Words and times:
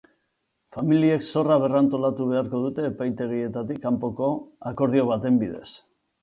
Familiek 0.77 1.25
zorra 1.33 1.57
berrantolatu 1.63 2.27
beharko 2.31 2.61
dute 2.63 2.87
epaitegietatik 2.93 3.81
kanpoko 3.85 4.31
akordio 4.73 5.07
baten 5.13 5.39
bidez. 5.45 5.69